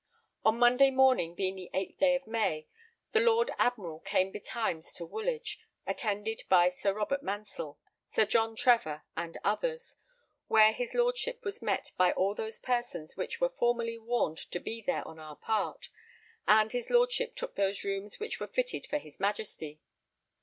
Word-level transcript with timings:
On 0.43 0.57
Monday 0.57 0.89
morning, 0.89 1.35
being 1.35 1.55
the 1.55 1.69
eighth 1.75 1.99
day 1.99 2.15
of 2.15 2.25
May, 2.25 2.65
the 3.11 3.19
Lord 3.19 3.51
Admiral 3.59 3.99
came 3.99 4.31
betimes 4.31 4.93
to 4.93 5.05
Woolwich, 5.05 5.59
attended 5.85 6.41
by 6.49 6.69
Sir 6.71 6.91
Robert 6.91 7.21
Mansell, 7.21 7.77
Sir 8.07 8.25
John 8.25 8.55
Trevor, 8.55 9.03
and 9.15 9.37
others, 9.43 9.97
where 10.47 10.73
his 10.73 10.95
Lordship 10.95 11.43
was 11.45 11.61
met 11.61 11.91
by 11.97 12.11
all 12.13 12.33
those 12.33 12.57
persons 12.57 13.15
which 13.15 13.39
were 13.39 13.49
formerly 13.49 13.99
warned 13.99 14.39
to 14.39 14.59
be 14.59 14.81
there 14.81 15.07
on 15.07 15.19
our 15.19 15.35
part, 15.35 15.89
and 16.47 16.71
his 16.71 16.89
Lordship 16.89 17.35
took 17.35 17.53
those 17.53 17.83
rooms 17.83 18.19
which 18.19 18.39
were 18.39 18.47
fitted 18.47 18.87
for 18.87 18.97
his 18.97 19.19
Majesty. 19.19 19.81